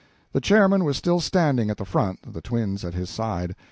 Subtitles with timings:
[0.33, 3.55] The chairman was still standing at the front, the twins at his side.